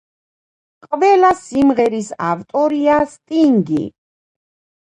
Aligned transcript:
ყველა 0.85 1.29
სიმღერის 1.41 2.09
ავტორია 2.31 2.97
სტინგი. 3.15 3.87